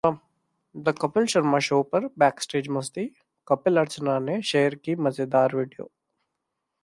[0.75, 3.05] the Kapil Sharma show पर backstage मस्ती,
[3.47, 5.85] कपिल-अर्चना ने शेयर की मजेदार Video